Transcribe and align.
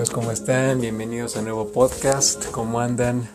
amigos, 0.00 0.14
¿cómo 0.14 0.30
están? 0.30 0.80
Bienvenidos 0.80 1.36
a 1.36 1.40
un 1.40 1.44
nuevo 1.44 1.68
podcast. 1.72 2.46
¿Cómo 2.52 2.80
andan? 2.80 3.28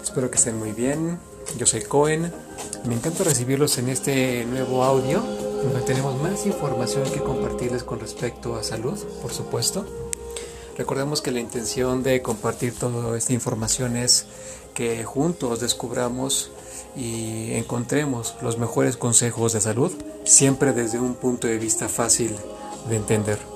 Espero 0.00 0.30
que 0.30 0.36
estén 0.36 0.60
muy 0.60 0.70
bien. 0.70 1.18
Yo 1.58 1.66
soy 1.66 1.82
Cohen. 1.82 2.32
Me 2.86 2.94
encanta 2.94 3.24
recibirlos 3.24 3.76
en 3.78 3.88
este 3.88 4.44
nuevo 4.44 4.84
audio, 4.84 5.20
donde 5.20 5.80
tenemos 5.80 6.22
más 6.22 6.46
información 6.46 7.10
que 7.10 7.18
compartirles 7.18 7.82
con 7.82 7.98
respecto 7.98 8.54
a 8.54 8.62
salud, 8.62 8.96
por 9.20 9.32
supuesto. 9.32 9.84
Recordemos 10.78 11.20
que 11.20 11.32
la 11.32 11.40
intención 11.40 12.04
de 12.04 12.22
compartir 12.22 12.72
toda 12.78 13.18
esta 13.18 13.32
información 13.32 13.96
es 13.96 14.26
que 14.72 15.02
juntos 15.02 15.58
descubramos 15.58 16.52
y 16.94 17.54
encontremos 17.54 18.36
los 18.40 18.56
mejores 18.56 18.96
consejos 18.96 19.52
de 19.52 19.60
salud, 19.60 19.90
siempre 20.22 20.72
desde 20.72 21.00
un 21.00 21.16
punto 21.16 21.48
de 21.48 21.58
vista 21.58 21.88
fácil 21.88 22.36
de 22.88 22.94
entender. 22.94 23.55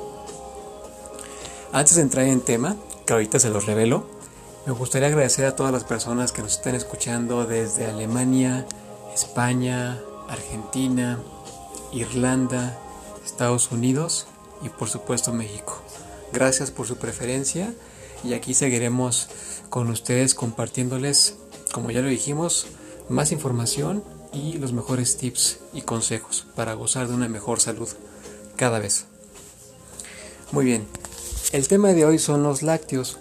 Antes 1.73 1.95
de 1.95 2.02
entrar 2.02 2.27
en 2.27 2.41
tema, 2.41 2.74
que 3.06 3.12
ahorita 3.12 3.38
se 3.38 3.48
los 3.48 3.66
revelo, 3.66 4.05
me 4.66 4.73
gustaría 4.73 5.06
agradecer 5.06 5.45
a 5.47 5.55
todas 5.55 5.73
las 5.73 5.84
personas 5.84 6.33
que 6.33 6.42
nos 6.42 6.56
están 6.56 6.74
escuchando 6.74 7.47
desde 7.47 7.87
Alemania, 7.87 8.66
España, 9.14 10.00
Argentina, 10.28 11.20
Irlanda, 11.92 12.77
Estados 13.25 13.70
Unidos 13.70 14.27
y 14.62 14.69
por 14.69 14.89
supuesto 14.89 15.33
México. 15.33 15.81
Gracias 16.33 16.72
por 16.72 16.89
su 16.89 16.97
preferencia 16.97 17.72
y 18.25 18.34
aquí 18.34 18.53
seguiremos 18.55 19.28
con 19.69 19.91
ustedes 19.91 20.34
compartiéndoles, 20.34 21.37
como 21.72 21.92
ya 21.92 22.03
lo 22.03 22.09
dijimos, 22.09 22.66
más 23.09 23.31
información 23.31 24.03
y 24.33 24.55
los 24.59 24.72
mejores 24.72 25.16
tips 25.19 25.61
y 25.72 25.83
consejos 25.83 26.47
para 26.56 26.75
gozar 26.75 27.06
de 27.06 27.14
una 27.14 27.28
mejor 27.28 27.61
salud 27.61 27.89
cada 28.56 28.81
vez. 28.81 29.06
Muy 30.53 30.64
bien, 30.64 30.87
el 31.53 31.69
tema 31.69 31.93
de 31.93 32.05
hoy 32.05 32.19
son 32.19 32.43
los 32.43 32.62
lácteos 32.62 33.19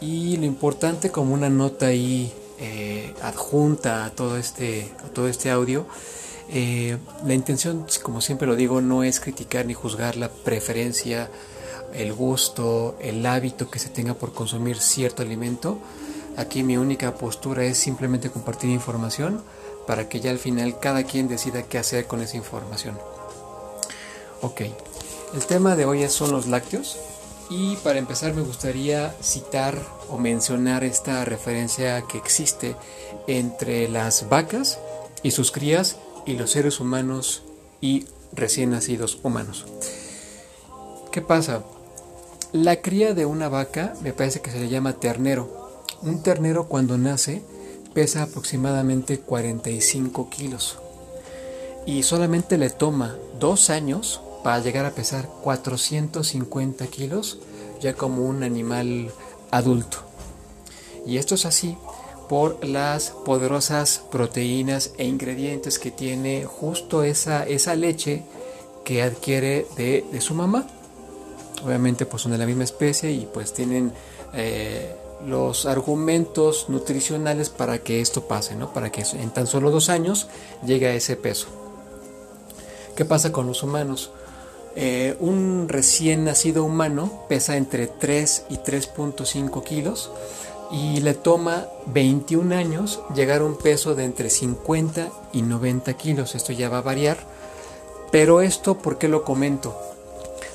y 0.00 0.36
lo 0.36 0.44
importante 0.44 1.10
como 1.10 1.34
una 1.34 1.48
nota 1.48 1.86
ahí 1.86 2.32
eh, 2.60 3.14
adjunta 3.22 4.04
a 4.04 4.10
todo 4.10 4.36
este, 4.36 4.92
todo 5.14 5.28
este 5.28 5.50
audio, 5.50 5.86
eh, 6.50 6.98
la 7.24 7.34
intención, 7.34 7.86
como 8.02 8.20
siempre 8.20 8.46
lo 8.46 8.56
digo, 8.56 8.80
no 8.80 9.02
es 9.02 9.20
criticar 9.20 9.66
ni 9.66 9.74
juzgar 9.74 10.16
la 10.16 10.28
preferencia, 10.28 11.30
el 11.94 12.12
gusto, 12.12 12.96
el 13.00 13.24
hábito 13.24 13.70
que 13.70 13.78
se 13.78 13.88
tenga 13.88 14.14
por 14.14 14.32
consumir 14.32 14.78
cierto 14.78 15.22
alimento. 15.22 15.78
Aquí 16.36 16.62
mi 16.62 16.76
única 16.76 17.14
postura 17.14 17.64
es 17.64 17.78
simplemente 17.78 18.30
compartir 18.30 18.70
información 18.70 19.42
para 19.86 20.08
que 20.08 20.20
ya 20.20 20.30
al 20.30 20.38
final 20.38 20.78
cada 20.78 21.04
quien 21.04 21.28
decida 21.28 21.62
qué 21.62 21.78
hacer 21.78 22.06
con 22.06 22.20
esa 22.20 22.36
información. 22.36 22.98
Ok, 24.42 24.62
el 25.34 25.46
tema 25.46 25.76
de 25.76 25.84
hoy 25.84 26.06
son 26.08 26.30
los 26.30 26.46
lácteos. 26.46 26.98
Y 27.50 27.76
para 27.76 27.98
empezar 27.98 28.34
me 28.34 28.42
gustaría 28.42 29.14
citar 29.22 29.78
o 30.10 30.18
mencionar 30.18 30.84
esta 30.84 31.24
referencia 31.24 32.02
que 32.02 32.18
existe 32.18 32.76
entre 33.26 33.88
las 33.88 34.28
vacas 34.28 34.78
y 35.22 35.30
sus 35.30 35.50
crías 35.50 35.96
y 36.26 36.34
los 36.34 36.50
seres 36.50 36.78
humanos 36.78 37.42
y 37.80 38.06
recién 38.32 38.70
nacidos 38.70 39.18
humanos. 39.22 39.64
¿Qué 41.10 41.22
pasa? 41.22 41.64
La 42.52 42.82
cría 42.82 43.14
de 43.14 43.24
una 43.24 43.48
vaca 43.48 43.94
me 44.02 44.12
parece 44.12 44.40
que 44.40 44.50
se 44.50 44.60
le 44.60 44.68
llama 44.68 44.94
ternero. 44.94 45.82
Un 46.02 46.22
ternero 46.22 46.68
cuando 46.68 46.98
nace 46.98 47.42
pesa 47.94 48.24
aproximadamente 48.24 49.18
45 49.18 50.28
kilos 50.30 50.78
y 51.86 52.02
solamente 52.02 52.58
le 52.58 52.68
toma 52.68 53.16
dos 53.40 53.70
años 53.70 54.20
para 54.42 54.60
llegar 54.60 54.86
a 54.86 54.92
pesar 54.92 55.28
450 55.42 56.86
kilos 56.86 57.38
ya 57.80 57.94
como 57.94 58.26
un 58.26 58.42
animal 58.42 59.10
adulto. 59.50 59.98
Y 61.06 61.16
esto 61.16 61.34
es 61.34 61.46
así 61.46 61.76
por 62.28 62.64
las 62.64 63.10
poderosas 63.10 64.02
proteínas 64.10 64.92
e 64.98 65.06
ingredientes 65.06 65.78
que 65.78 65.90
tiene 65.90 66.44
justo 66.44 67.02
esa, 67.02 67.44
esa 67.46 67.74
leche 67.74 68.24
que 68.84 69.02
adquiere 69.02 69.66
de, 69.76 70.20
su 70.20 70.34
mamá. 70.34 70.66
Obviamente 71.64 72.06
pues 72.06 72.22
son 72.22 72.32
de 72.32 72.38
la 72.38 72.46
misma 72.46 72.64
especie 72.64 73.10
y 73.10 73.26
pues 73.32 73.52
tienen 73.52 73.92
eh, 74.34 74.94
los 75.26 75.66
argumentos 75.66 76.66
nutricionales 76.68 77.48
para 77.50 77.78
que 77.78 78.00
esto 78.00 78.28
pase, 78.28 78.54
¿no? 78.54 78.72
para 78.72 78.92
que 78.92 79.02
en 79.14 79.30
tan 79.30 79.46
solo 79.46 79.70
dos 79.70 79.88
años 79.88 80.28
llegue 80.64 80.86
a 80.86 80.94
ese 80.94 81.16
peso. 81.16 81.48
¿Qué 82.94 83.04
pasa 83.04 83.32
con 83.32 83.46
los 83.46 83.62
humanos? 83.62 84.10
Eh, 84.80 85.16
un 85.18 85.68
recién 85.68 86.22
nacido 86.22 86.62
humano 86.62 87.24
pesa 87.28 87.56
entre 87.56 87.88
3 87.88 88.44
y 88.48 88.58
3.5 88.58 89.64
kilos 89.64 90.12
y 90.70 91.00
le 91.00 91.14
toma 91.14 91.66
21 91.86 92.54
años 92.54 93.00
llegar 93.12 93.40
a 93.40 93.44
un 93.44 93.58
peso 93.58 93.96
de 93.96 94.04
entre 94.04 94.30
50 94.30 95.10
y 95.32 95.42
90 95.42 95.94
kilos. 95.94 96.36
Esto 96.36 96.52
ya 96.52 96.68
va 96.68 96.78
a 96.78 96.82
variar. 96.82 97.18
Pero 98.12 98.40
esto, 98.40 98.78
¿por 98.78 98.98
qué 98.98 99.08
lo 99.08 99.24
comento? 99.24 99.76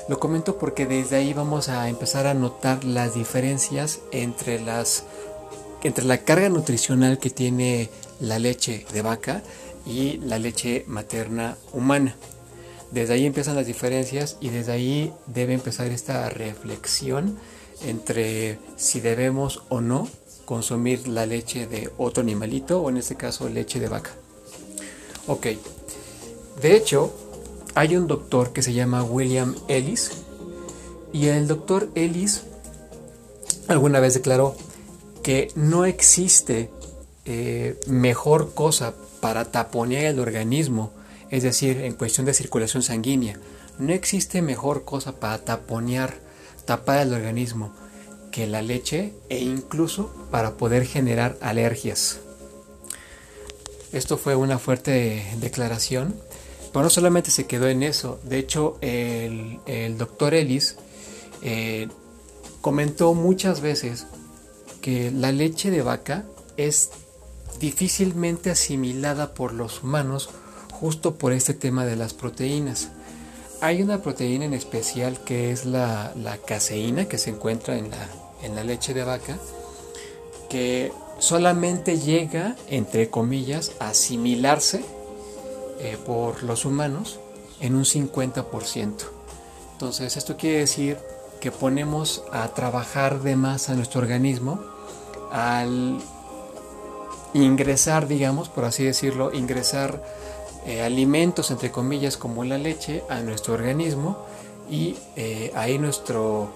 Lo 0.08 0.18
comento 0.18 0.56
porque 0.56 0.86
desde 0.86 1.16
ahí 1.16 1.34
vamos 1.34 1.68
a 1.68 1.90
empezar 1.90 2.26
a 2.26 2.32
notar 2.32 2.82
las 2.82 3.14
diferencias 3.14 4.00
entre, 4.10 4.58
las, 4.58 5.04
entre 5.82 6.06
la 6.06 6.16
carga 6.16 6.48
nutricional 6.48 7.18
que 7.18 7.28
tiene 7.28 7.90
la 8.20 8.38
leche 8.38 8.86
de 8.90 9.02
vaca 9.02 9.42
y 9.84 10.16
la 10.16 10.38
leche 10.38 10.84
materna 10.86 11.58
humana. 11.74 12.16
Desde 12.94 13.14
ahí 13.14 13.26
empiezan 13.26 13.56
las 13.56 13.66
diferencias 13.66 14.36
y 14.40 14.50
desde 14.50 14.70
ahí 14.70 15.12
debe 15.26 15.52
empezar 15.52 15.88
esta 15.88 16.30
reflexión 16.30 17.36
entre 17.84 18.60
si 18.76 19.00
debemos 19.00 19.64
o 19.68 19.80
no 19.80 20.08
consumir 20.44 21.08
la 21.08 21.26
leche 21.26 21.66
de 21.66 21.90
otro 21.98 22.22
animalito 22.22 22.80
o 22.80 22.90
en 22.90 22.96
este 22.96 23.16
caso 23.16 23.48
leche 23.48 23.80
de 23.80 23.88
vaca. 23.88 24.12
Ok, 25.26 25.46
de 26.62 26.76
hecho 26.76 27.12
hay 27.74 27.96
un 27.96 28.06
doctor 28.06 28.52
que 28.52 28.62
se 28.62 28.72
llama 28.72 29.02
William 29.02 29.56
Ellis 29.66 30.12
y 31.12 31.26
el 31.26 31.48
doctor 31.48 31.88
Ellis 31.96 32.44
alguna 33.66 33.98
vez 33.98 34.14
declaró 34.14 34.54
que 35.24 35.50
no 35.56 35.84
existe 35.84 36.70
eh, 37.24 37.76
mejor 37.88 38.54
cosa 38.54 38.94
para 39.18 39.46
taponear 39.46 40.04
el 40.04 40.20
organismo 40.20 40.92
es 41.34 41.42
decir, 41.42 41.78
en 41.78 41.94
cuestión 41.94 42.26
de 42.26 42.32
circulación 42.32 42.84
sanguínea. 42.84 43.40
No 43.80 43.92
existe 43.92 44.40
mejor 44.40 44.84
cosa 44.84 45.18
para 45.18 45.38
taponear, 45.38 46.14
tapar 46.64 47.00
el 47.00 47.12
organismo 47.12 47.74
que 48.30 48.46
la 48.46 48.62
leche 48.62 49.12
e 49.28 49.40
incluso 49.40 50.14
para 50.30 50.56
poder 50.56 50.86
generar 50.86 51.36
alergias. 51.40 52.20
Esto 53.92 54.16
fue 54.16 54.36
una 54.36 54.60
fuerte 54.60 55.26
declaración, 55.40 56.14
pero 56.72 56.84
no 56.84 56.90
solamente 56.90 57.32
se 57.32 57.46
quedó 57.46 57.66
en 57.66 57.82
eso, 57.82 58.20
de 58.22 58.38
hecho 58.38 58.78
el, 58.80 59.58
doctor 59.98 60.34
Ellis 60.34 60.76
eh, 61.42 61.88
comentó 62.60 63.12
muchas 63.12 63.60
veces 63.60 64.06
que 64.80 65.10
la 65.10 65.32
leche 65.32 65.72
de 65.72 65.82
vaca 65.82 66.24
es 66.56 66.90
difícilmente 67.58 68.52
asimilada 68.52 69.34
por 69.34 69.52
los 69.52 69.82
humanos 69.82 70.30
justo 70.84 71.14
por 71.14 71.32
este 71.32 71.54
tema 71.54 71.86
de 71.86 71.96
las 71.96 72.12
proteínas. 72.12 72.88
Hay 73.62 73.80
una 73.80 74.02
proteína 74.02 74.44
en 74.44 74.52
especial 74.52 75.18
que 75.24 75.50
es 75.50 75.64
la, 75.64 76.12
caseína 76.46 77.06
que 77.06 77.16
se 77.16 77.30
encuentra 77.30 77.78
en 77.78 77.90
la, 77.90 78.06
en 78.42 78.54
la 78.54 78.64
leche 78.64 78.92
de 78.92 79.02
vaca 79.02 79.38
que 80.50 80.92
solamente 81.18 81.98
llega, 81.98 82.54
entre 82.68 83.08
comillas, 83.08 83.72
a 83.80 83.88
asimilarse 83.88 84.84
eh, 85.80 85.96
por 86.04 86.42
los 86.42 86.66
humanos 86.66 87.18
en 87.60 87.76
un 87.76 87.84
50%. 87.84 88.92
Entonces 89.72 90.18
esto 90.18 90.36
quiere 90.36 90.58
decir 90.58 90.98
que 91.40 91.50
ponemos 91.50 92.24
a 92.30 92.48
trabajar 92.48 93.22
de 93.22 93.36
más 93.36 93.70
a 93.70 93.74
nuestro 93.74 94.02
organismo 94.02 94.60
al 95.32 95.98
ingresar, 97.32 98.06
digamos, 98.06 98.50
por 98.50 98.66
así 98.66 98.84
decirlo, 98.84 99.32
ingresar 99.32 100.02
eh, 100.66 100.82
alimentos, 100.82 101.50
entre 101.50 101.70
comillas, 101.70 102.16
como 102.16 102.42
la 102.44 102.56
leche 102.56 103.02
a 103.10 103.20
nuestro 103.20 103.54
organismo 103.54 104.16
y 104.70 104.96
eh, 105.14 105.52
ahí 105.54 105.78
nuestro, 105.78 106.54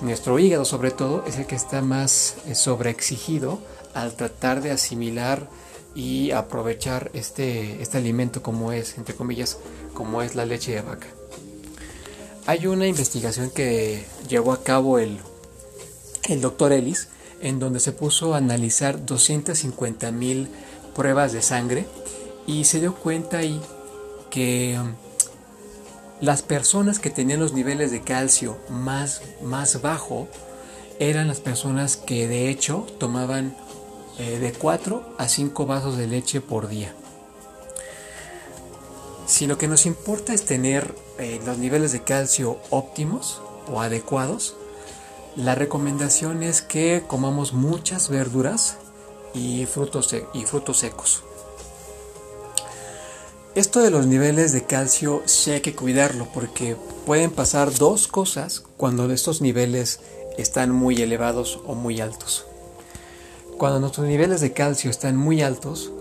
nuestro 0.00 0.38
hígado 0.38 0.64
sobre 0.64 0.90
todo 0.90 1.24
es 1.26 1.36
el 1.36 1.46
que 1.46 1.56
está 1.56 1.82
más 1.82 2.36
eh, 2.46 2.54
sobreexigido 2.54 3.58
al 3.92 4.14
tratar 4.14 4.62
de 4.62 4.70
asimilar 4.70 5.48
y 5.94 6.30
aprovechar 6.30 7.10
este, 7.12 7.82
este 7.82 7.98
alimento 7.98 8.42
como 8.42 8.72
es, 8.72 8.96
entre 8.96 9.14
comillas, 9.14 9.58
como 9.92 10.22
es 10.22 10.36
la 10.36 10.46
leche 10.46 10.72
de 10.72 10.80
vaca. 10.80 11.08
Hay 12.46 12.66
una 12.66 12.86
investigación 12.86 13.50
que 13.50 14.06
llevó 14.26 14.52
a 14.52 14.62
cabo 14.62 14.98
el, 14.98 15.18
el 16.28 16.40
doctor 16.40 16.72
Ellis, 16.72 17.08
en 17.42 17.58
donde 17.58 17.80
se 17.80 17.92
puso 17.92 18.34
a 18.34 18.38
analizar 18.38 19.04
250 19.04 20.10
mil 20.12 20.48
pruebas 20.94 21.32
de 21.32 21.42
sangre 21.42 21.86
y 22.46 22.64
se 22.64 22.80
dio 22.80 22.94
cuenta 22.94 23.38
ahí 23.38 23.60
que 24.30 24.78
um, 24.80 24.94
las 26.20 26.42
personas 26.42 26.98
que 26.98 27.10
tenían 27.10 27.40
los 27.40 27.52
niveles 27.52 27.90
de 27.90 28.02
calcio 28.02 28.58
más, 28.68 29.22
más 29.42 29.80
bajo 29.80 30.28
eran 30.98 31.28
las 31.28 31.40
personas 31.40 31.96
que 31.96 32.28
de 32.28 32.50
hecho 32.50 32.86
tomaban 32.98 33.56
eh, 34.18 34.38
de 34.38 34.52
4 34.52 35.14
a 35.16 35.28
5 35.28 35.66
vasos 35.66 35.96
de 35.96 36.06
leche 36.06 36.40
por 36.40 36.68
día. 36.68 36.94
Si 39.26 39.46
lo 39.46 39.56
que 39.56 39.68
nos 39.68 39.86
importa 39.86 40.34
es 40.34 40.44
tener 40.44 40.94
eh, 41.18 41.40
los 41.46 41.56
niveles 41.56 41.92
de 41.92 42.02
calcio 42.02 42.58
óptimos 42.68 43.40
o 43.72 43.80
adecuados, 43.80 44.56
la 45.36 45.54
recomendación 45.54 46.42
es 46.42 46.60
que 46.60 47.04
comamos 47.06 47.52
muchas 47.52 48.08
verduras 48.10 48.76
y 49.32 49.64
frutos, 49.66 50.14
y 50.34 50.44
frutos 50.44 50.78
secos. 50.80 51.22
Esto 53.60 53.82
de 53.82 53.90
los 53.90 54.06
niveles 54.06 54.52
de 54.52 54.64
calcio 54.64 55.22
sí 55.26 55.50
hay 55.50 55.60
que 55.60 55.74
cuidarlo 55.74 56.26
porque 56.32 56.78
pueden 57.04 57.30
pasar 57.30 57.74
dos 57.74 58.08
cosas 58.08 58.64
cuando 58.78 59.12
estos 59.12 59.42
niveles 59.42 60.00
están 60.38 60.70
muy 60.70 60.96
elevados 61.02 61.60
o 61.66 61.74
muy 61.74 62.00
altos. 62.00 62.46
Cuando 63.58 63.78
nuestros 63.78 64.06
niveles 64.06 64.40
de 64.40 64.54
calcio 64.54 64.90
están 64.90 65.18
muy 65.18 65.42
altos, 65.42 65.92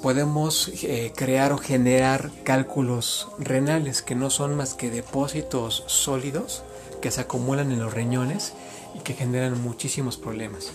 podemos 0.00 0.70
eh, 0.84 1.12
crear 1.14 1.52
o 1.52 1.58
generar 1.58 2.30
cálculos 2.44 3.28
renales 3.38 4.00
que 4.00 4.14
no 4.14 4.30
son 4.30 4.56
más 4.56 4.72
que 4.72 4.88
depósitos 4.88 5.84
sólidos 5.88 6.62
que 7.02 7.10
se 7.10 7.20
acumulan 7.20 7.72
en 7.72 7.80
los 7.80 7.92
riñones 7.92 8.54
y 8.94 9.00
que 9.00 9.12
generan 9.12 9.62
muchísimos 9.62 10.16
problemas. 10.16 10.72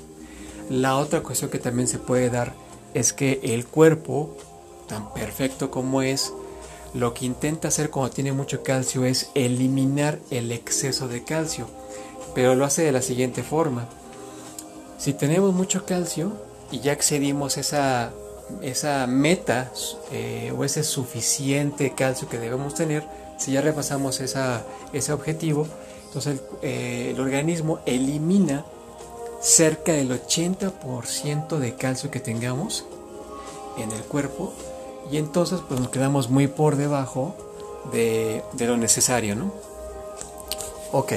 La 0.69 0.97
otra 0.97 1.21
cuestión 1.21 1.49
que 1.49 1.57
también 1.57 1.87
se 1.87 1.97
puede 1.97 2.29
dar 2.29 2.53
es 2.93 3.11
que 3.11 3.39
el 3.41 3.65
cuerpo, 3.65 4.37
tan 4.91 5.13
perfecto 5.13 5.71
como 5.71 6.01
es, 6.01 6.33
lo 6.93 7.13
que 7.13 7.25
intenta 7.25 7.69
hacer 7.69 7.89
cuando 7.89 8.13
tiene 8.13 8.33
mucho 8.33 8.61
calcio 8.61 9.05
es 9.05 9.29
eliminar 9.35 10.19
el 10.29 10.51
exceso 10.51 11.07
de 11.07 11.23
calcio, 11.23 11.65
pero 12.35 12.55
lo 12.55 12.65
hace 12.65 12.83
de 12.83 12.91
la 12.91 13.01
siguiente 13.01 13.41
forma. 13.41 13.87
Si 14.97 15.13
tenemos 15.13 15.53
mucho 15.53 15.85
calcio 15.85 16.33
y 16.71 16.81
ya 16.81 16.91
excedimos 16.91 17.57
esa, 17.57 18.11
esa 18.61 19.07
meta 19.07 19.71
eh, 20.11 20.53
o 20.55 20.65
ese 20.65 20.83
suficiente 20.83 21.93
calcio 21.95 22.27
que 22.27 22.37
debemos 22.37 22.73
tener, 22.73 23.05
si 23.37 23.53
ya 23.53 23.61
repasamos 23.61 24.19
esa, 24.19 24.65
ese 24.91 25.13
objetivo, 25.13 25.67
entonces 26.07 26.41
eh, 26.61 27.11
el, 27.15 27.21
organismo 27.21 27.79
elimina 27.85 28.65
cerca 29.39 29.93
del 29.93 30.11
80% 30.11 31.57
de 31.59 31.75
calcio 31.75 32.11
que 32.11 32.19
tengamos 32.19 32.83
en 33.77 33.89
el 33.93 34.01
cuerpo 34.01 34.53
y 35.11 35.17
entonces 35.17 35.59
pues 35.67 35.79
nos 35.79 35.89
quedamos 35.89 36.29
muy 36.29 36.47
por 36.47 36.77
debajo 36.77 37.35
de, 37.91 38.43
lo 38.59 38.77
necesario, 38.77 39.35
¿no? 39.35 39.51
Ok, 40.93 41.13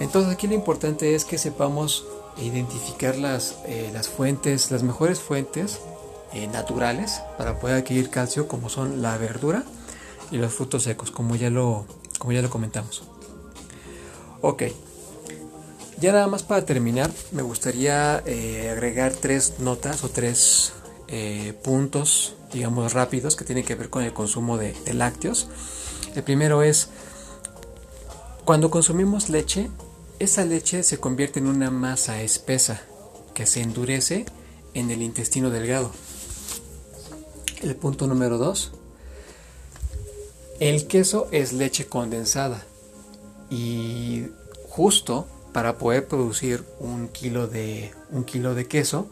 entonces 0.00 0.32
aquí 0.32 0.46
lo 0.46 0.54
importante 0.54 1.14
es 1.14 1.24
que 1.24 1.38
sepamos 1.38 2.06
identificar 2.36 3.16
las, 3.16 3.56
eh, 3.66 3.90
las 3.92 4.08
fuentes, 4.08 4.70
las 4.70 4.82
mejores 4.82 5.20
fuentes 5.20 5.80
eh, 6.32 6.46
naturales 6.48 7.22
para 7.38 7.58
poder 7.58 7.76
adquirir 7.76 8.10
calcio 8.10 8.48
como 8.48 8.68
son 8.68 9.02
la 9.02 9.16
verdura 9.18 9.64
y 10.30 10.36
los 10.38 10.52
frutos 10.52 10.82
secos, 10.82 11.10
como 11.10 11.36
ya 11.36 11.48
lo, 11.50 11.86
como 12.18 12.32
ya 12.32 12.42
lo 12.42 12.50
comentamos. 12.50 13.04
Ok. 14.40 14.64
Ya 16.00 16.12
nada 16.12 16.26
más 16.26 16.42
para 16.42 16.66
terminar, 16.66 17.10
me 17.30 17.42
gustaría 17.42 18.22
eh, 18.26 18.68
agregar 18.70 19.12
tres 19.12 19.60
notas 19.60 20.02
o 20.02 20.08
tres 20.10 20.72
eh, 21.08 21.54
puntos, 21.62 22.34
digamos, 22.52 22.92
rápidos 22.92 23.36
que 23.36 23.44
tienen 23.44 23.64
que 23.64 23.74
ver 23.74 23.90
con 23.90 24.02
el 24.02 24.12
consumo 24.12 24.56
de, 24.56 24.74
lácteos. 24.92 25.48
El 26.14 26.22
primero 26.22 26.62
es, 26.62 26.88
cuando 28.44 28.70
consumimos 28.70 29.28
leche, 29.28 29.68
esa 30.18 30.44
leche 30.44 30.82
se 30.82 30.98
convierte 30.98 31.40
en 31.40 31.46
una 31.46 31.70
masa 31.70 32.22
espesa 32.22 32.82
que 33.34 33.46
se 33.46 33.60
endurece 33.60 34.26
en 34.74 34.90
el 34.90 35.02
intestino 35.02 35.50
delgado. 35.50 35.90
El 37.62 37.76
punto 37.76 38.06
número 38.06 38.38
dos, 38.38 38.72
el 40.60 40.86
queso 40.86 41.28
es 41.32 41.52
leche 41.52 41.86
condensada 41.86 42.64
y 43.50 44.26
justo 44.68 45.26
para 45.52 45.78
poder 45.78 46.06
producir 46.08 46.64
un 46.80 47.08
kilo 47.08 47.46
de, 47.46 47.92
un 48.10 48.24
kilo 48.24 48.54
de 48.54 48.66
queso 48.66 49.08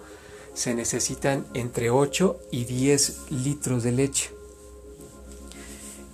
se 0.55 0.75
necesitan 0.75 1.47
entre 1.55 1.91
8 1.91 2.39
y 2.51 2.65
10 2.65 3.31
litros 3.31 3.83
de 3.83 3.93
leche. 3.93 4.31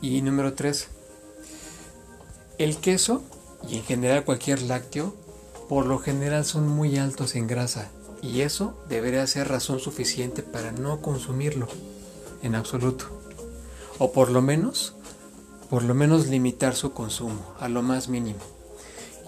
Y 0.00 0.22
número 0.22 0.54
3, 0.54 0.88
el 2.58 2.76
queso 2.76 3.22
y 3.68 3.76
en 3.76 3.84
general 3.84 4.24
cualquier 4.24 4.62
lácteo 4.62 5.14
por 5.68 5.86
lo 5.86 5.98
general 5.98 6.44
son 6.44 6.68
muy 6.68 6.98
altos 6.98 7.34
en 7.34 7.46
grasa 7.46 7.90
y 8.22 8.40
eso 8.40 8.78
debería 8.88 9.26
ser 9.26 9.48
razón 9.48 9.80
suficiente 9.80 10.42
para 10.42 10.72
no 10.72 11.00
consumirlo 11.00 11.68
en 12.42 12.54
absoluto. 12.54 13.06
O 13.98 14.12
por 14.12 14.30
lo 14.30 14.40
menos 14.40 14.94
por 15.70 15.82
lo 15.82 15.94
menos 15.94 16.28
limitar 16.28 16.74
su 16.74 16.92
consumo 16.92 17.44
a 17.60 17.68
lo 17.68 17.82
más 17.82 18.08
mínimo. 18.08 18.40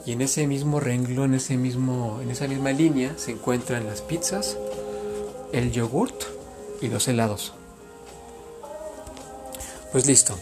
Y 0.07 0.13
en 0.13 0.23
ese 0.23 0.47
mismo 0.47 0.81
renglón, 0.81 1.33
en, 1.33 1.35
ese 1.35 1.57
mismo, 1.59 2.21
en 2.23 2.31
esa 2.31 2.49
misma 2.49 2.73
línea, 2.73 3.19
se 3.19 3.33
encuentran 3.33 3.87
las 3.87 4.01
pizzas, 4.01 4.57
el 5.53 5.73
yogurt 5.73 6.23
y 6.81 6.89
los 6.89 7.09
helados. 7.09 7.55
Pues 9.93 10.07
listo. 10.07 10.37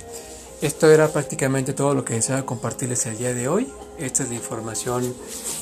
Esto 0.61 0.91
era 0.91 1.07
prácticamente 1.09 1.73
todo 1.73 1.95
lo 1.95 2.05
que 2.05 2.15
deseaba 2.15 2.45
compartirles 2.45 3.07
el 3.07 3.17
día 3.17 3.33
de 3.33 3.47
hoy. 3.47 3.69
Esta 3.97 4.25
es 4.25 4.29
la 4.29 4.35
información 4.35 5.15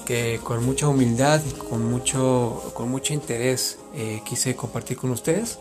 que 0.06 0.40
con 0.43 0.64
mucha 0.64 0.88
humildad 0.88 1.43
y 1.46 1.52
con 1.52 1.84
mucho, 1.84 2.70
con 2.72 2.88
mucho 2.90 3.12
interés 3.12 3.78
eh, 3.94 4.22
quise 4.25 4.56
compartir 4.56 4.96
con 4.96 5.10
ustedes. 5.10 5.59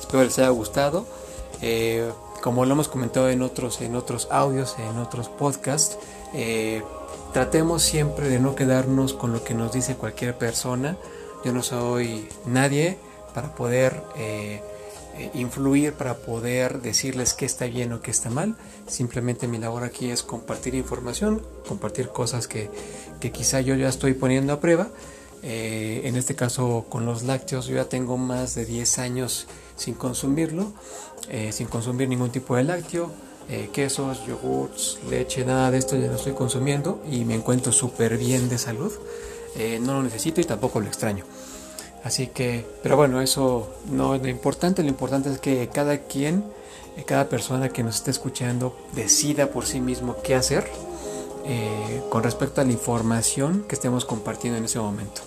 Espero 0.00 0.24
les 0.24 0.38
haya 0.38 0.48
gustado. 0.48 1.06
Eh, 1.60 2.10
como 2.42 2.64
lo 2.64 2.72
hemos 2.72 2.88
comentado 2.88 3.28
en 3.28 3.42
otros, 3.42 3.82
en 3.82 3.96
otros 3.96 4.28
audios, 4.30 4.76
en 4.78 4.96
otros 4.96 5.28
podcasts, 5.28 5.98
eh, 6.32 6.82
tratemos 7.34 7.82
siempre 7.82 8.30
de 8.30 8.38
no 8.38 8.54
quedarnos 8.54 9.12
con 9.12 9.34
lo 9.34 9.44
que 9.44 9.52
nos 9.52 9.72
dice 9.72 9.94
cualquier 9.94 10.38
persona. 10.38 10.96
Yo 11.44 11.52
no 11.52 11.62
soy 11.62 12.26
nadie 12.46 12.98
para 13.30 13.54
poder 13.54 14.02
eh, 14.16 14.62
eh, 15.16 15.30
influir, 15.34 15.94
para 15.94 16.16
poder 16.16 16.82
decirles 16.82 17.34
qué 17.34 17.46
está 17.46 17.66
bien 17.66 17.92
o 17.92 18.00
qué 18.00 18.10
está 18.10 18.30
mal. 18.30 18.56
Simplemente 18.86 19.48
mi 19.48 19.58
labor 19.58 19.84
aquí 19.84 20.10
es 20.10 20.22
compartir 20.22 20.74
información, 20.74 21.42
compartir 21.68 22.08
cosas 22.08 22.48
que, 22.48 22.70
que 23.20 23.32
quizá 23.32 23.60
yo 23.60 23.74
ya 23.74 23.88
estoy 23.88 24.14
poniendo 24.14 24.52
a 24.52 24.60
prueba. 24.60 24.88
en 25.42 26.16
este 26.16 26.34
caso 26.34 26.84
con 26.90 27.06
los 27.06 27.22
lácteos 27.22 27.66
yo 27.66 27.76
ya 27.76 27.86
tengo 27.86 28.18
más 28.18 28.54
de 28.54 28.66
10 28.66 28.98
años 28.98 29.46
sin 29.80 29.94
consumirlo, 29.94 30.72
eh, 31.30 31.52
sin 31.52 31.66
consumir 31.66 32.08
ningún 32.08 32.30
tipo 32.30 32.54
de 32.54 32.64
lácteo, 32.64 33.10
eh, 33.48 33.70
quesos, 33.72 34.26
yogurts, 34.26 34.98
leche, 35.08 35.44
nada 35.44 35.70
de 35.70 35.78
esto 35.78 35.96
ya 35.96 36.08
lo 36.08 36.16
estoy 36.16 36.34
consumiendo 36.34 37.02
y 37.10 37.24
me 37.24 37.34
encuentro 37.34 37.72
súper 37.72 38.18
bien 38.18 38.48
de 38.48 38.58
salud. 38.58 38.92
Eh, 39.56 39.80
no 39.80 39.94
lo 39.94 40.02
necesito 40.02 40.40
y 40.40 40.44
tampoco 40.44 40.80
lo 40.80 40.86
extraño. 40.86 41.24
Así 42.02 42.28
que, 42.28 42.66
pero 42.82 42.96
bueno, 42.96 43.20
eso 43.20 43.68
no 43.90 44.14
es 44.14 44.22
lo 44.22 44.28
importante, 44.28 44.82
lo 44.82 44.88
importante 44.88 45.30
es 45.30 45.38
que 45.38 45.68
cada 45.68 45.98
quien, 45.98 46.44
cada 47.06 47.28
persona 47.28 47.68
que 47.68 47.82
nos 47.82 47.96
esté 47.96 48.10
escuchando 48.10 48.76
decida 48.92 49.48
por 49.48 49.66
sí 49.66 49.80
mismo 49.80 50.16
qué 50.22 50.34
hacer 50.34 50.66
con 52.10 52.22
respecto 52.22 52.60
a 52.60 52.64
la 52.64 52.72
información 52.72 53.64
que 53.66 53.74
estemos 53.74 54.04
compartiendo 54.04 54.58
en 54.58 54.64
ese 54.64 54.78
momento. 54.78 55.22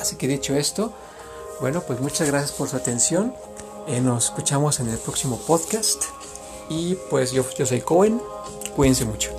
Así 0.00 0.16
que 0.16 0.28
dicho 0.28 0.54
esto, 0.54 0.92
bueno, 1.60 1.82
pues 1.82 2.00
muchas 2.00 2.28
gracias 2.28 2.52
por 2.52 2.68
su 2.68 2.76
atención. 2.76 3.34
Eh, 3.86 4.00
nos 4.00 4.26
escuchamos 4.26 4.80
en 4.80 4.88
el 4.88 4.98
próximo 4.98 5.38
podcast. 5.38 6.04
Y 6.68 6.94
pues 7.10 7.32
yo, 7.32 7.44
yo 7.56 7.66
soy 7.66 7.80
Cohen. 7.80 8.20
Cuídense 8.76 9.04
mucho. 9.04 9.37